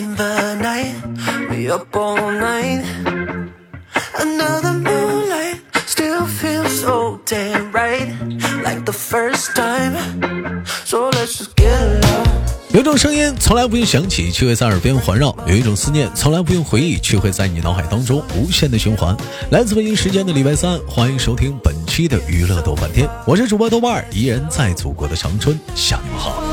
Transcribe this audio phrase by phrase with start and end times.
[0.00, 0.94] in the night.
[1.50, 2.84] We up all night.
[4.18, 8.08] Another moonlight still feels so damn right.
[8.64, 10.64] Like the first time.
[10.84, 12.26] So let's just get along.
[12.72, 19.14] 有一种声音从来不用响起，却会在耳边环绕；有一种思念从来不用回忆，却会在你脑海当中无限的循环。
[19.50, 26.49] 来自北京时间的礼拜三，欢迎收听本期的娱乐豆瓣天，我是主播豆瓣儿，依然在祖国的长春向你们好。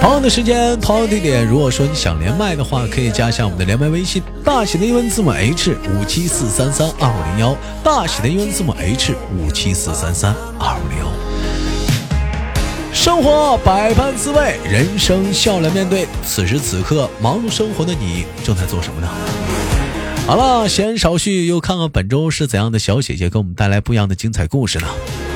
[0.00, 11.06] 同样的时间，同样的地点，如果说你想连麦的话，可以加一下我们的连麦微信，大写的英文字母 H 五七四三三二五零幺，大写的英文字母 H 五七四三三二五零幺。
[12.92, 16.06] 生活百般滋味，人生笑脸面对。
[16.24, 19.08] 此时此刻，忙碌生活的你正在做什么呢？
[20.26, 24.86] 好了，闲言少叙，又看看本周是怎样的小姐姐给我们带来不一样的精彩故事呢？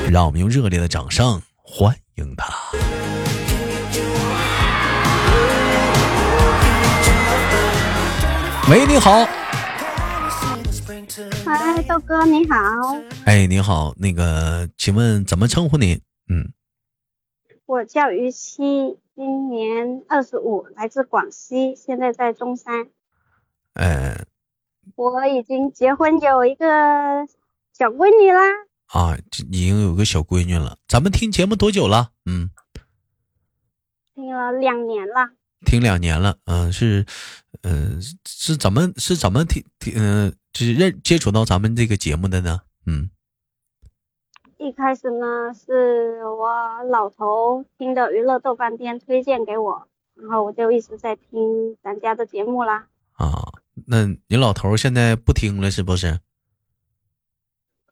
[0.09, 2.47] 让我们用热烈的掌声欢迎她。
[8.69, 9.25] 喂，你好
[11.45, 12.57] 嗨，豆哥你好，
[13.25, 16.01] 哎，你好，那个，请问怎么称呼你？
[16.27, 16.51] 嗯，
[17.65, 22.89] 我叫于西，今年二十五，来自广西，现在在中山。
[23.73, 24.25] 呃，
[24.95, 26.65] 我已经结婚有一个
[27.71, 28.41] 小闺女啦，
[28.87, 29.17] 啊，
[29.49, 30.77] 已经有个小闺女了。
[30.89, 32.11] 咱们听节目多久了？
[32.25, 32.49] 嗯，
[34.13, 35.36] 听了两年了。
[35.65, 36.37] 听两年了。
[36.45, 37.05] 嗯、是，
[37.63, 42.61] 嗯、是怎么是怎么听听嗯、就是认接触到咱们这个节目的呢？
[42.85, 43.09] 嗯，
[44.57, 52.87] 一开始呢，是我老头听的娱乐豆瓣天推荐给我，然后我就一直在听咱家的节目啦。
[53.13, 53.51] 啊，
[53.87, 56.19] 那你老头现在不听了是不是？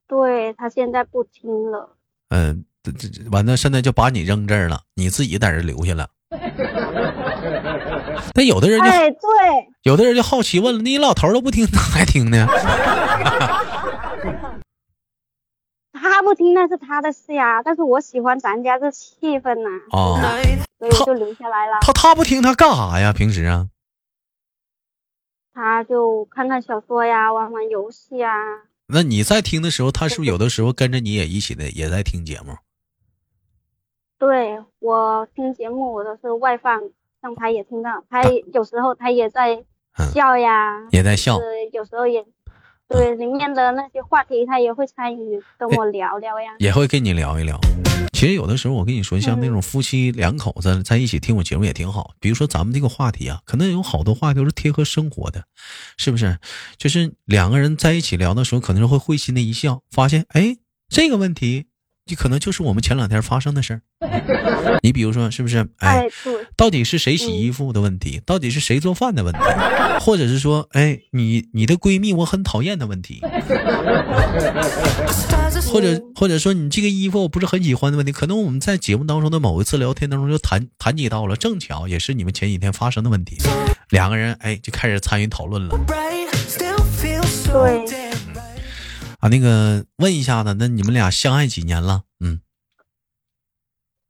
[0.07, 1.97] 对他现在不听了，
[2.29, 6.09] 嗯、这这这完了，现在就把你扔这儿了，你自己在这留下了。
[8.33, 9.19] 但有的人就、哎，对，
[9.83, 12.47] 有的人就好奇问了，你老头都不听，咋还听呢？
[15.93, 20.59] 他不听那是他的事呀，但是我喜欢咱家这气氛呐、啊，night.
[20.77, 21.77] 所以就留下来了。
[21.81, 23.13] 他他不听，他干啥呀？
[23.13, 23.67] 平时啊？
[25.53, 28.29] 他就看看小说呀，玩玩游戏呀。
[28.87, 32.57] 那你在听的时候，他是不是有的时候跟着你也一起的也在听节目？
[34.19, 36.81] 对我听节目，我都是外放，
[37.25, 38.03] 让他也听到。
[38.07, 38.21] 他
[38.53, 39.55] 有时候他也在
[39.97, 41.43] 嗯笑呀，也在笑是
[41.73, 42.23] 有时候也
[42.87, 46.51] 对里面的那些话题，他也会参与跟我聊聊呀。
[46.59, 47.59] 也会跟你聊一聊。
[48.13, 52.11] 其实有的时候，我跟你说，像那种夫妻两口子在一起听我节目也挺好。
[52.19, 55.45] 比如说咱们这个话题啊，可能有好多话题都是贴合生活的，
[55.97, 56.37] 是不是？
[56.77, 60.55] 就是两个人在一起聊的时候，可能是会会心的一笑，发现哎，
[60.87, 61.65] 这个问题，
[62.05, 63.81] 就可能就是我们前两天发生的事儿。
[64.83, 65.67] 你比如说，是不是？
[65.79, 66.07] 哎
[66.55, 68.21] 到底是谁洗衣服的问题？
[68.25, 69.39] 到底是谁做饭的问题？
[69.99, 73.21] 或者是说，哎，你你的闺蜜我很讨厌的问题？
[75.71, 83.37] 或者或者说你这个衣服我不是很喜欢的问题，可能我们在节目当中的某一次聊天当中就谈谈及到了，正巧也是你们前几天发生的问题，
[83.89, 85.75] 两个人哎就开始参与讨论了
[87.87, 88.04] 对.
[89.25, 89.29] 啊。
[89.29, 92.03] 那个问一下子，那你们俩相爱几年了？
[92.19, 92.41] 嗯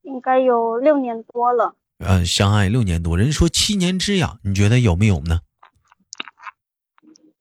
[0.04, 1.76] 应该有六年多了。
[2.00, 5.40] 呃，相爱六年多，人说七年之痒，你觉得有没有呢？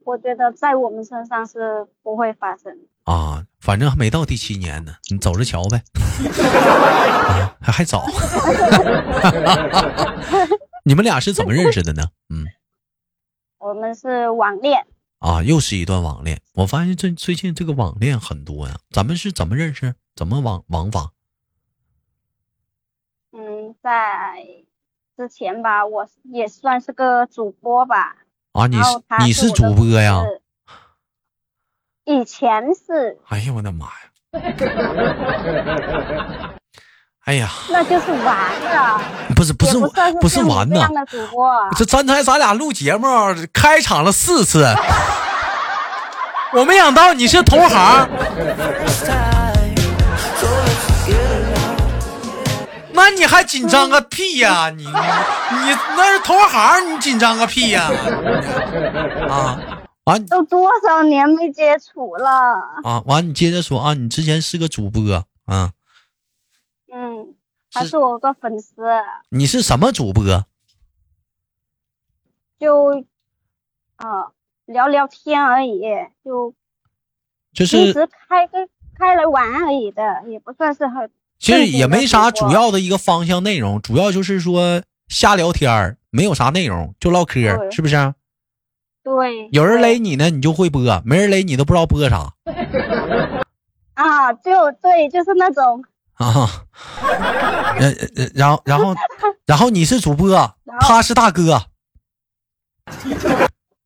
[0.05, 2.73] 我觉得在我们身上是不会发生。
[3.05, 5.83] 啊，反正还没到第七年呢，你走着瞧呗，
[6.39, 8.07] 啊还还早。
[10.85, 12.05] 你们俩是怎么认识的呢？
[12.31, 12.47] 嗯。
[13.59, 14.87] 我们是网恋，
[15.25, 16.39] 啊，又是一段网恋。
[16.53, 18.79] 我发现最最近这个网恋很多呀。
[18.91, 19.95] 咱们是怎么认识？
[20.15, 21.13] 怎么网网法？
[23.33, 24.45] 嗯，在
[25.17, 28.17] 之前吧，我也算是个主播吧。
[28.53, 28.83] 啊，你是
[29.25, 30.23] 你是主播呀？
[32.05, 33.93] 以前是，哎呀，我的妈呀！
[37.25, 39.01] 哎呀，那就是玩的，
[39.35, 39.91] 不是不是我
[40.21, 40.87] 不是玩呐
[41.75, 43.07] 这刚才咱俩录节目
[43.51, 44.67] 开场了四次，
[46.53, 48.09] 我没想到你是同行.
[52.93, 57.91] 那你还紧张个屁呀、你你你那是同行，你紧张个屁呀、
[59.31, 59.59] 啊，
[60.05, 60.25] 完。
[60.27, 62.29] 都多少年没接触了？
[62.85, 65.03] 啊完，你接着说啊，你之前是个主播
[65.47, 65.71] 啊，
[66.97, 67.35] 嗯，
[67.73, 68.75] 还是是我个粉丝，
[69.31, 70.23] 你是什么主播？
[72.61, 73.05] 就
[73.97, 74.33] 呃
[74.65, 75.83] 聊聊天而已，
[76.25, 76.55] 就
[77.53, 78.59] 就是平时开个
[78.97, 81.11] 开来玩而已的，也不算是很。
[81.41, 87.41] 其实也没啥主要的一个方向内容，主要就是说瞎聊天儿，没有啥内容，就唠嗑，
[87.73, 88.15] 是不是？
[89.03, 92.33] 对，有人对勒你呢，你就会播；没人勒你都不知道播啥
[93.95, 96.65] 啊，就对，就是那种，啊。
[97.77, 98.95] 然然然后然后
[99.47, 101.63] 然后你是主播，他是大哥，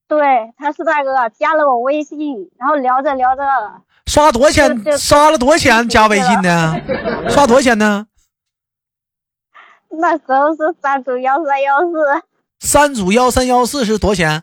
[0.06, 3.42] 对，他是大哥，加了我微信，然后聊着聊着，
[4.06, 4.98] 刷多少钱？
[4.98, 6.76] 刷了多少钱加微信呢？
[7.30, 8.06] 刷多少钱呢？
[9.90, 12.22] 那时候是三组幺三幺四，
[12.60, 14.42] 三组幺三幺四是多少钱？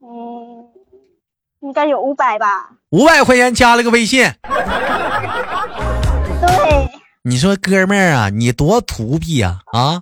[0.00, 0.68] 嗯，
[1.60, 2.72] 应该有五百吧？
[2.90, 4.30] 五百块钱加了个微信。
[7.22, 10.00] 你说哥们儿啊，你多土逼呀啊！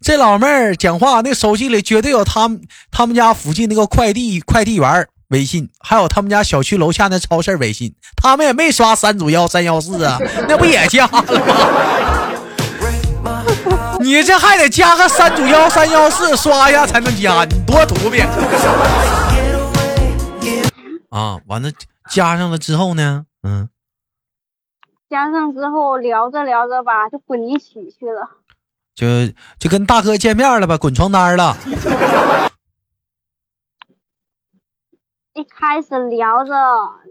[0.00, 2.60] 这老妹儿讲话那手机里绝对有他们
[2.90, 10.18] 他们家附近那个快递快递员微信，还有他们家小区楼下那超市微信，他们也没刷三组幺三幺四啊，
[10.48, 11.24] 那不也加了吗？
[14.02, 18.20] 你这还得加个三组幺三幺四，刷一下才能加，你多土逼！
[21.10, 21.70] 啊，完了
[22.10, 23.68] 加上了之后呢，嗯，
[25.08, 28.28] 加上之后聊着聊着吧，就滚一起去了。
[28.94, 29.06] 就
[29.58, 31.56] 就跟大哥见面了吧，滚床单了。
[35.34, 36.52] 一开始聊着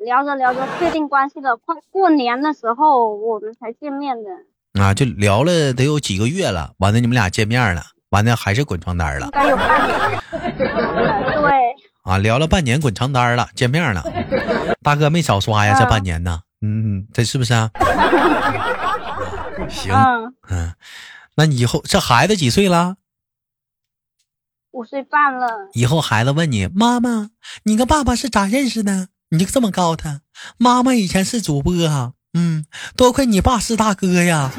[0.04, 10.22] 聊着聊着确定关系了，快过年的时候我们才见面的，啊，就聊了得有几个月了，完了你们俩见面了，完了还是滚床单了应该有半年。
[10.58, 14.04] 对，啊，聊了半年滚床单了，见面了，
[14.82, 17.70] 大哥没少刷呀，这半年呢，嗯，这是不是啊？
[19.70, 20.74] 行，嗯，嗯，
[21.36, 22.96] 那以后这孩子几岁了？
[24.72, 25.48] 五岁半了。
[25.74, 27.30] 以后孩子问你妈妈，
[27.64, 29.10] 你跟爸爸是咋认识的？
[29.30, 30.22] 你就这么告诉他，
[30.58, 32.66] 妈妈以前是主播啊，嗯，
[32.98, 34.52] 多亏你爸是大哥呀，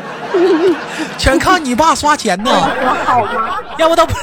[1.18, 3.58] 全靠你爸刷钱呢，我好吗？
[3.78, 4.14] 要不都不。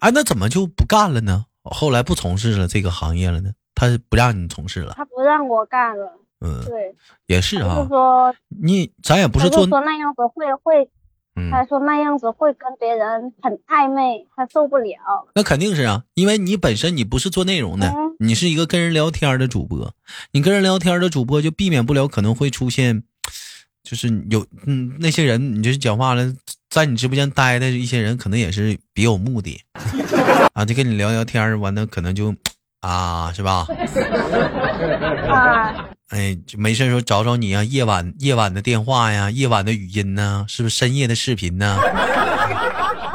[0.00, 1.46] 哎，那怎么就不干了呢？
[1.62, 3.50] 后来不从事了这个行业了呢？
[3.74, 6.12] 他不让你从事了，他不让我干了。
[6.40, 6.94] 嗯，对，
[7.26, 10.88] 也是啊说，你咱也不是做，说那样子会会，
[11.36, 14.96] 嗯，他说那样子会跟别人很暧昧，他受不了。
[15.34, 19.92] 那肯定是啊，因为你本身你不是做内容的嗯，你是一个跟人聊天的主播，
[20.32, 23.02] 你跟人聊天的主播就避免不了可能会出现，
[23.82, 26.32] 就是有嗯那些人，你就是讲话了，
[26.78, 29.60] 在你直播间待的一些人，可能也是别有目的
[30.54, 32.32] 啊，就跟你聊聊天儿，完了可能就
[32.78, 33.66] 啊是吧？
[35.28, 35.74] 啊，
[36.10, 41.76] 哎，就没事时候找找你啊，夜晚夜晚的电话呀，夜晚的语音呢，是不是深夜的视频呢？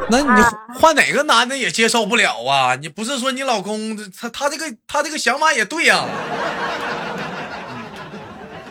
[0.10, 2.76] 那你啊换哪个男的也接受不了啊？
[2.76, 6.06] 你不是说你老公他他这个他这个想法也对呀、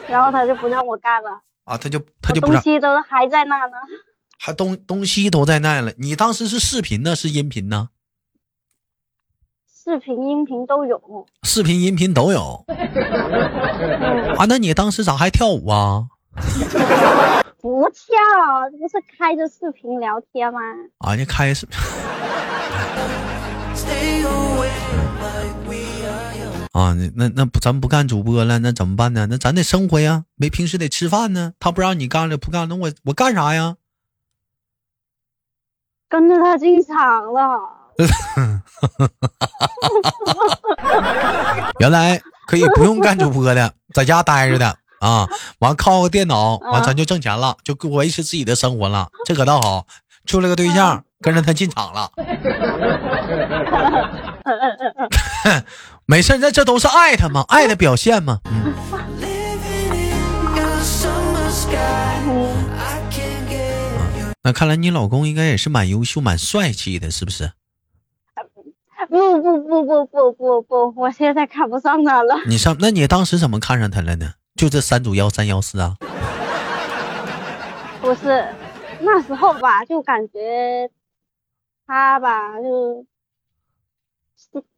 [0.07, 1.31] 然后他就不让我干了，
[1.65, 1.79] 啊？
[1.79, 3.73] 他就他就东西都还在那呢。
[4.45, 5.93] 还东东西都在那了。
[5.99, 7.91] 你当时是视频呢，是音频呢？
[9.73, 11.01] 视频、音频都有。
[11.45, 12.77] 视频、音频都有嗯，
[14.35, 14.47] 啊？
[14.49, 16.09] 那你当时咋还跳舞啊？
[17.61, 18.19] 不跳，
[18.73, 20.59] 这不是开着视频聊天吗？
[20.99, 21.65] 啊，你开始
[23.77, 24.73] stay away
[25.21, 26.67] like we are young.
[26.73, 29.29] 啊，那那那不咱不干主播了，那怎么办呢？
[29.31, 31.53] 那咱得生活呀，没平时得吃饭呢。
[31.61, 33.77] 他不让你干了，不干，那我我干啥呀？
[36.13, 37.59] 跟着他进场了。
[41.81, 45.27] 原来可以不用干主播的，在家待着的啊，
[45.61, 49.87] 完靠个电脑，完咱就挣钱了，就维持自己的生活了，这可倒好。
[50.27, 52.11] 处了个对象，跟着他进场了，
[56.05, 58.39] 没事，那这都是爱他嘛，爱的表现嘛。
[58.45, 58.75] 嗯，
[64.45, 67.53] 那看来你老公应该也是蛮优秀、蛮帅气的，是不是？
[69.09, 72.41] 不不不不不不不，我现在看不上他了。
[72.47, 74.35] 你上，那你当时怎么看上他了呢？
[74.55, 75.97] 就这三组幺三幺四啊？
[78.01, 78.55] 不是，
[79.01, 80.91] 那时候吧，就感觉
[81.87, 83.07] 他吧，就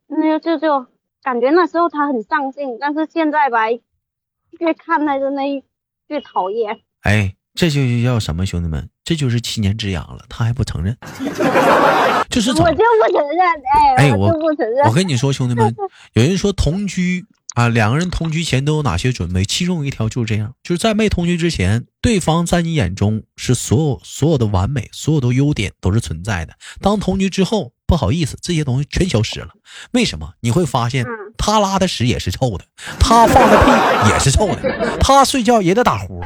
[0.06, 0.86] 那就就
[1.22, 5.64] 感觉那时候他很上进，但是现在吧，越看他就那
[6.08, 6.80] 越讨厌。
[7.02, 8.44] 哎，这就叫什么？
[8.44, 10.96] 兄弟们，这就是七年之痒了，他还不承认，
[12.28, 12.72] 就是我就不
[13.12, 13.40] 承认，
[13.72, 14.92] 哎，哎我就不承认我。
[14.92, 15.74] 跟你说，兄弟们，
[16.14, 19.44] 有人说同居啊，两个人同居前都有哪些准备？
[19.44, 26.54] 其中有一条就是这样，就是在没同居之前，对方在你眼中是所有所有的完美，所有的优点都是存在的。
[26.80, 29.48] 当同居之后，不好意思，这些东西全消失了。
[29.92, 30.30] 为什么？
[30.40, 32.64] 你会发现嗯，他拉的屎也是臭的，
[32.98, 36.22] 他放的屁也是臭的， 他睡觉也得打呼，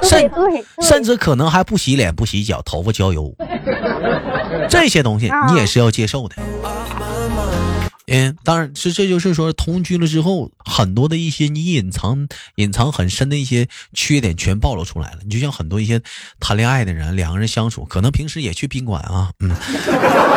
[0.00, 0.30] 对甚，
[0.80, 3.34] 甚至可能还不洗脸、不洗脚，头发浇油，
[4.68, 6.36] 这些东西你也是要接受的。
[8.12, 15.18] 嗯，当然是，这就是说同居了之后，很多的一些你隐藏、隐藏很深的一些缺点全暴露出来了。
[15.24, 16.00] 你就像很多一些
[16.38, 19.50] 谈恋爱的人，两个人相处，可能平时也去宾馆啊，嗯，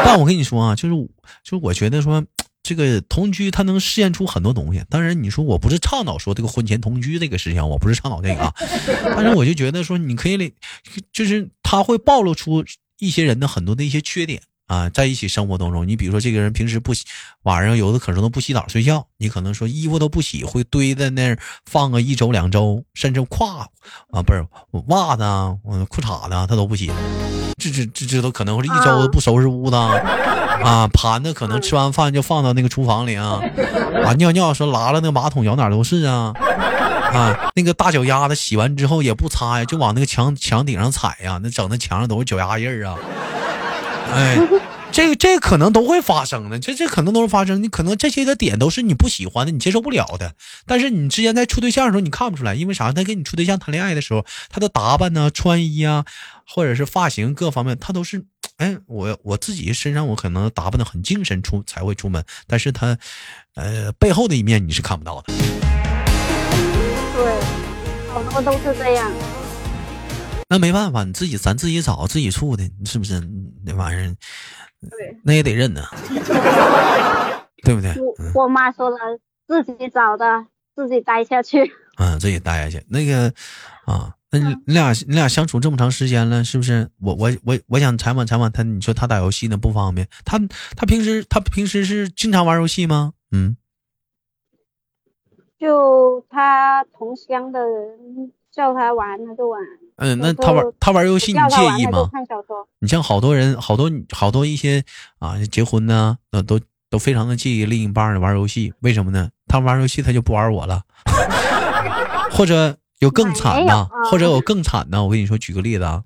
[0.05, 0.95] 但我跟你说啊，就是
[1.43, 2.25] 就是我觉得说。
[2.67, 4.83] 这个同居，它能试验出很多东西。
[4.89, 8.51] 当然，你说我不是倡导说这个婚前同居这个事情，我不是倡导这个啊。
[9.15, 10.51] 但是我就觉得说，你可以，
[11.13, 12.65] 就是他会暴露出
[12.97, 17.05] 一些人的很多的一些缺点啊，在一起生活当中，你比如说这个人平时不洗，
[17.43, 23.69] 晚上有的可能都不洗澡睡觉，你可能说衣服都不洗，会堆在那儿放个一周两周，甚至胯
[24.11, 24.45] 啊不是
[24.87, 26.91] 袜子啊、嗯裤衩子啊他都不洗，
[27.57, 33.39] 这这这这都可能会一周不收拾屋子啊，盘子可能吃完饭就放到那个厨房里啊，
[34.03, 36.33] 啊尿尿说拉了那个马桶咬哪都是啊。
[37.13, 42.97] 啊，那个大脚丫子洗完之后也不擦呀，就往那个墙墙顶上踩呀，那整的墙上都是脚丫印儿啊。
[44.13, 44.37] 哎，
[44.91, 47.61] 这个这个可能都会发生的，这这可能都是发生。
[47.61, 50.35] 你可能这些个点都是你不喜欢的，你接受不了的。
[50.65, 52.91] 但是你之前在处对象的时候，你看不出来，因为啥？
[52.93, 56.05] 他跟你处对象谈恋爱的时候，他的打扮呢、穿衣啊，
[56.47, 58.23] 或者是发型各方面，他都是，
[58.57, 62.97] 哎，我我自己身上我可能打扮的很精神出才会出门，但是他，
[63.55, 65.33] 呃，背后的一面你是看不到的。
[67.15, 67.39] 对，
[68.13, 69.11] 好多都是这样。
[70.47, 73.19] 那没办法，你自己咱自己找自己处的，你是不是？
[73.65, 74.15] 那玩意儿，
[74.89, 75.81] 对，那也得认呐，
[77.63, 77.93] 对不对？
[78.33, 78.97] 我我妈说了，
[79.47, 81.71] 自己找的，自己待下去。
[81.97, 82.85] 嗯，自己待下去。
[82.89, 83.33] 那个
[83.85, 86.89] 啊，那你你俩你俩相处这么长时间了，是不是？
[87.01, 90.37] 我我我我想采访采访他，你说他打游戏呢不方便，他
[90.75, 93.13] 他平时他平时是经常玩游戏吗？
[93.31, 93.57] 嗯，
[95.57, 99.59] 就他同乡的人叫他玩，他就玩。
[99.97, 102.09] 嗯，那他玩他玩游戏，你介意吗。
[102.79, 104.83] 你像好多人，好多好多一些
[105.19, 106.59] 啊，结婚呢，呃，都
[106.89, 109.29] 都非常的介意另一半儿玩游戏，为什么呢？
[109.47, 110.81] 他玩游戏他就不玩我了，
[112.31, 115.03] 或者有更惨的啊，或者有更惨的。
[115.03, 116.03] 我跟你说，举个例子啊，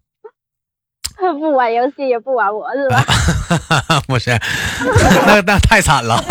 [1.40, 3.04] 不玩游戏也不玩我是吧？
[4.08, 4.30] 不是，
[5.26, 6.22] 那那太惨了。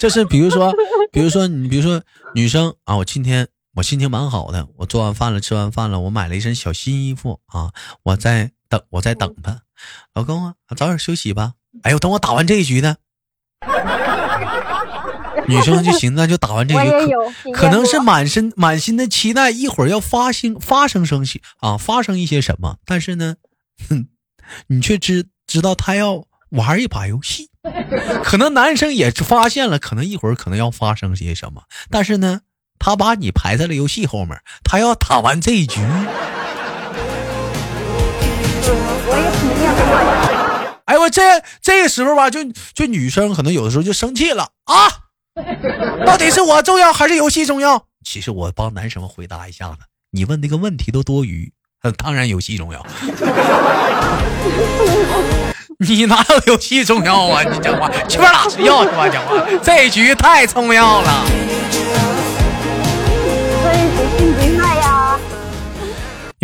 [0.00, 0.72] 就是比如说，
[1.12, 2.02] 比如说你，比如说
[2.34, 9.60] 女生啊，我今天我心情蛮好的，我做完饭了，吃完饭了，我买了一身小新衣服啊，我在等，我在等他，
[10.14, 11.52] 老公啊，早点休息吧。
[11.82, 12.96] 哎呦，等我打完这一局呢，
[15.46, 23.36] 女生就寻思，就打完这一局，也有体验可能是满身满心的期待，一会儿要发生发生生些啊，发生一些什么，但是呢，
[23.90, 24.08] 哼，
[24.68, 27.50] 你却知知道他要玩一把游戏，
[28.24, 32.40] 可能男生也发现了，可能一会儿可能要发生些什么，但是呢，
[32.86, 35.80] 他把你排在了游戏后面，他要打完这一局，
[40.84, 41.20] 哎我这
[41.60, 44.86] 这个时候吧，就就女生可能有的时候就生气了啊，
[46.06, 47.82] 到底是我重要还是游戏重要？
[48.04, 49.78] 其实我帮男生回答一下子，
[50.12, 51.52] 你问那个问题都多余，
[51.98, 52.86] 当然游戏重要。
[55.80, 57.42] 你哪有游戏重要啊？
[57.42, 61.26] 你讲话去边打睡觉去吧，讲话这一局太重要了。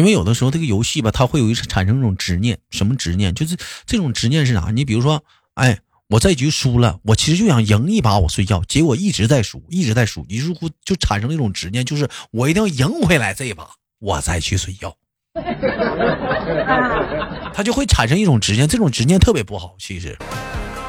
[0.02, 3.32] 因为有的时候这个游戏吧，它会有一产生一种执念，什么执念？
[3.32, 3.56] 就是
[3.87, 4.73] 这种执念是啥？
[4.73, 5.23] 你比如说，
[5.54, 5.78] 哎，
[6.09, 14.97] 我这局输了，我其实就想赢一把，我睡觉，结果一直在输，一直在输，于是乎就产生了一种执念，就是我一定要赢回来这一把，我再去睡觉。
[15.35, 19.76] 啊，它就会产生一种执念，这种执念特别不好。
[19.78, 20.18] 其实，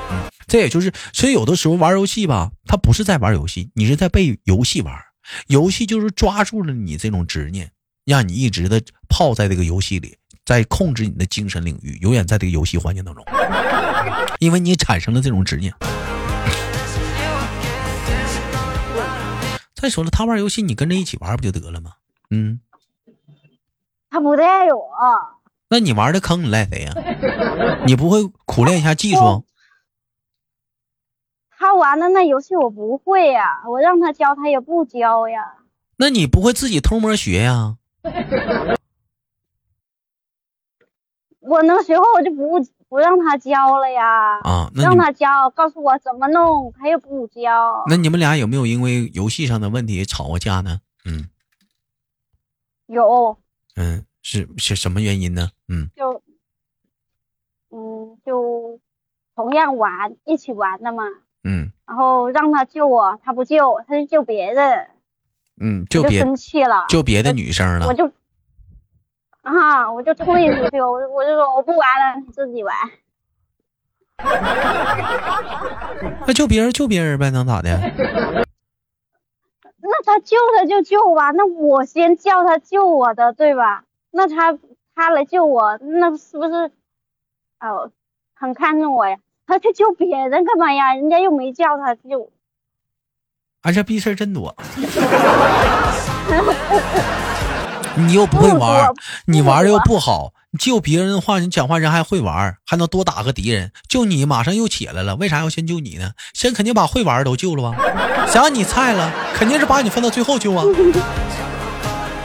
[0.09, 4.91] 嗯，这也就是，所以有的时候玩游戏吧，它不是在玩游戏，你是在被游戏玩。
[5.45, 7.69] 游戏就是抓住了你这种执念，
[8.05, 13.23] 让你一直的泡在这个游戏里，在控制你的精神领域，永远在这个游戏环境当中，
[14.39, 15.73] 因为你产生了这种执念。
[19.75, 21.91] 再说了，他玩游戏，你跟着一起玩不就得了吗？
[22.29, 22.59] 嗯，
[24.09, 24.89] 他不带我，
[25.69, 26.93] 那你玩的坑，你赖谁呀、
[27.85, 29.45] 你不会苦练一下技术？
[31.57, 35.39] 他玩的那游戏我不会呀，我让他教他也不教呀。
[35.97, 37.77] 那你不会自己偷摸学呀？
[41.39, 44.39] 我能学会，我就不不让他教了呀。
[44.41, 47.83] 啊，那让他教，告诉我怎么弄，他又不教。
[47.87, 50.79] 那你们俩有没有因为游戏上的问题吵过架呢？
[51.05, 51.29] 嗯
[52.87, 53.37] 有，
[53.75, 55.49] 嗯，是是什么原因呢？
[55.67, 56.21] 嗯就
[57.71, 58.79] 嗯，就
[59.35, 61.03] 同样玩，一起玩的嘛。
[61.45, 64.89] 嗯然后让他救我，他不救，他就救别人，
[65.61, 67.93] 嗯，就别生气了，就别的女生了我。
[67.93, 68.11] 就
[69.41, 72.75] 啊，我就退出去，我我就说我不玩了，你自己玩。
[76.25, 77.77] 那救别人救别人呗，能咋的？
[79.85, 83.83] 那他救他就救吧，那我先叫他救我的，对吧？
[84.11, 84.57] 那他
[84.95, 86.71] 他来救我，那是不是
[87.59, 87.91] 哦
[88.33, 89.17] 很看重我呀？
[89.45, 90.95] 他去救别人干嘛呀？
[90.95, 92.31] 人家又没叫他救。
[93.63, 94.55] 啊，这逼事儿真多。
[97.95, 98.91] 你又不会玩，
[99.25, 103.71] 你玩的又不好，救别人的话，你讲话人还会玩，还能多打个敌人。
[103.87, 106.11] 救你马上又起来了，为啥要先救你呢？
[106.33, 107.77] 先肯定把会玩的都救了吧？
[108.27, 110.63] 想让你菜了，肯定是把你放到最后救啊。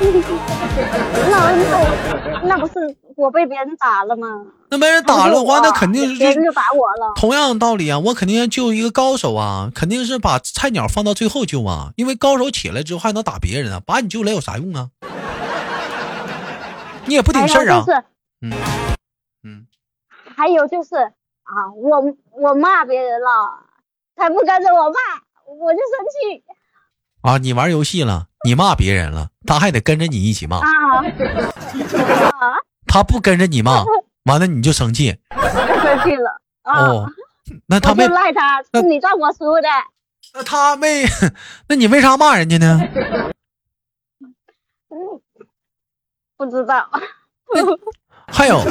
[1.31, 2.75] 那那那不是
[3.17, 4.29] 我被别人打了吗？
[4.71, 7.13] 那没人打了的话，那肯定是别人就打我了。
[7.17, 14.89] 同样的道理啊，我肯定要救一个高手啊，肯定是把菜鸟放到最后救啊，因为高手起来之后还能打别人啊，把你救来有啥用啊？
[17.07, 17.85] 你也不顶事儿啊
[18.41, 18.53] 嗯
[19.43, 19.67] 嗯，
[20.37, 23.65] 还有就是啊，我我骂别人了，
[24.15, 24.97] 他不跟着我骂，
[25.59, 26.45] 我就生气
[27.23, 30.61] 啊，你玩游戏了，你骂别人了，他还得跟着你一起骂，
[32.87, 33.85] 他不跟着你骂，
[34.25, 36.87] 完了你就生气生气了啊。
[36.87, 37.11] 哦，
[37.67, 39.69] 那他没，赖他，是你让我输的。
[40.35, 41.05] 那他没，
[41.69, 42.81] 那你为啥骂人家呢？
[44.91, 45.21] 嗯，
[46.37, 46.89] 不知道。
[48.31, 48.63] 还有，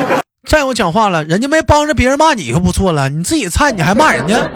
[0.47, 4.49] 再有讲话了，人家没帮着别人骂你就不错了，你自己菜你还骂人家，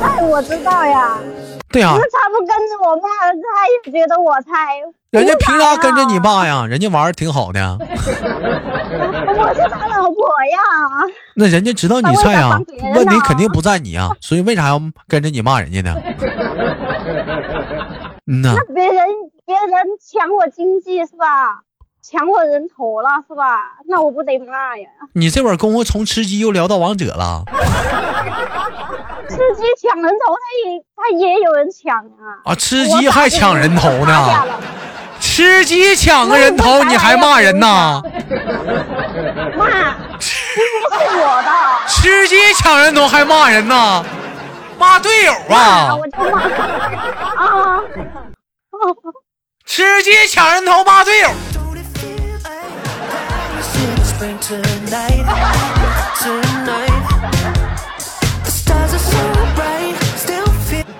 [0.00, 1.18] 菜我知道呀，
[1.70, 4.80] 对呀、那他不跟着我骂，他也觉得我菜。
[5.10, 6.44] 人家凭啥跟着你骂？
[6.46, 6.66] 呀？
[6.66, 10.58] 人家玩儿挺好的， 我是他老婆呀。
[11.36, 12.58] 那人家知道你菜呀
[12.94, 15.94] 问题肯定不在你啊，所以为啥要跟着你骂人家呢？
[18.26, 19.06] 嗯呐，那别人
[19.46, 21.60] 别人抢我经济是吧？
[22.06, 23.78] 抢我人头了是吧？
[23.88, 24.86] 那我不得骂呀！
[25.14, 27.42] 你这会儿功夫从吃鸡又聊到王者了
[29.26, 32.44] 吃鸡抢人头，他也他也有人抢啊。
[32.44, 32.54] 啊！
[32.54, 34.46] 吃鸡还抢人头呢，
[35.18, 38.02] 吃鸡抢个人头你还骂人呐？
[39.56, 41.88] 骂，鸡是我的。
[41.88, 44.04] 吃鸡抢人头还骂人呐？
[44.78, 45.96] 骂队友啊！
[45.96, 46.42] 我就骂
[47.42, 47.80] 啊！
[49.64, 51.30] 吃鸡抢人头骂队友，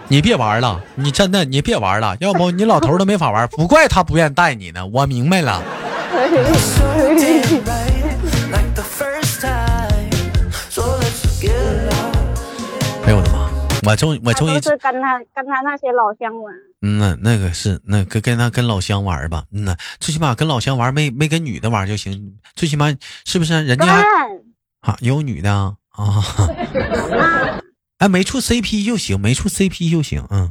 [0.09, 4.87] 你别玩了，你真的你别玩了，要不你老头都没法玩，不怪他不愿意带你呢。
[4.93, 5.61] 我明白了，
[13.87, 16.55] 我终我终于都是跟他跟他那些老乡玩。
[16.83, 22.87] 嗯呐，那个是那跟跟他跟老乡玩吧，嗯呐，最起码跟老乡玩没没跟女的玩就行，最起码
[23.25, 23.87] 是不是人家
[24.81, 26.23] 啊有女的啊啊？
[27.99, 30.51] 哎，没处 CP 就行，没处 CP 就行，嗯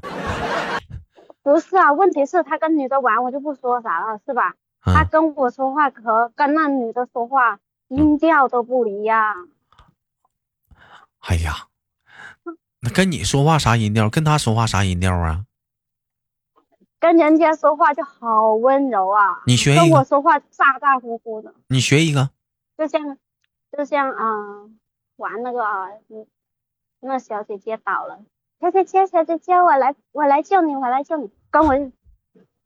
[1.43, 4.54] 不是啊，问题是他跟女的玩，我就不说啥了，是吧？
[4.82, 9.48] 他嗯，跟我说话和跟那女的说话音调都不一样。
[11.19, 11.73] 哎呀，那
[12.94, 15.46] 跟你说话啥音调，跟他说话啥音调啊？
[17.00, 22.30] 跟人家说话就好温柔啊，你学一个跟我说话咋咋呼呼的，你学一个，
[22.78, 23.18] 就像
[23.76, 24.70] 就像啊、呃
[25.18, 26.26] 玩那个啊嗯，
[27.02, 28.20] 那小姐姐倒了，
[28.62, 31.92] 小姐姐小姐姐，我来我来救你，我来救你，跟我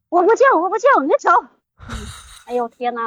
[0.08, 1.30] 我不救我不救，你走。
[2.46, 3.02] 哎呦天哪！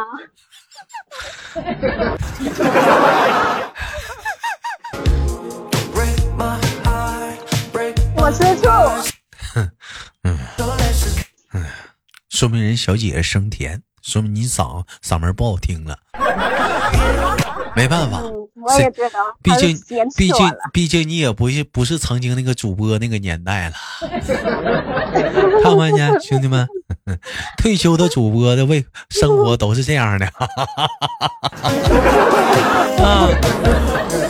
[8.32, 8.44] ，so
[10.78, 11.26] let's just
[12.30, 15.98] 说明人小姐姐声甜，说明你嗓嗓门不好听了，
[17.76, 18.20] 没办法。
[18.24, 18.32] 嗯，
[18.63, 19.78] 我也知道，毕竟，
[20.15, 23.76] 毕竟毕竟你也不是不是曾经那个主播那个年代了，
[25.63, 26.67] 看没见兄弟们，
[27.58, 30.26] 退休的主播的为生活都是这样的，
[33.04, 33.28] 啊，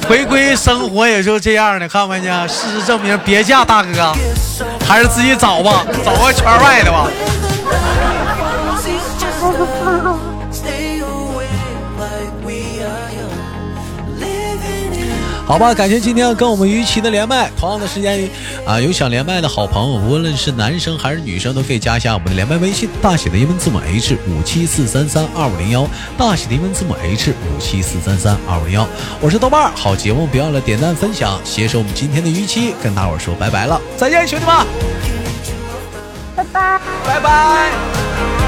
[0.08, 2.48] 回归生活也就这样的，看没见？
[2.48, 4.14] 事实证明，别嫁大哥，
[4.88, 7.08] 还是自己找吧，找个圈外的吧。
[15.52, 17.52] 好好吧，感谢今天跟我们于琦的连麦。
[17.60, 18.26] 同样的时间
[18.66, 25.86] 啊，有想连麦的好朋友，无论是男生还是女生，都可以加一下我们的连麦微信，大写的英文字母 H 五七四三三二五零幺，
[26.18, 28.88] 大写的英文字母 H 五七四三三二五零幺。
[29.20, 34.56] 我是豆瓣儿，好节目别忘了点赞分享，携手我们今天的于琦，跟大伙儿说拜拜了，再见，兄弟们，
[36.34, 36.80] 拜拜。
[37.06, 38.41] 拜拜。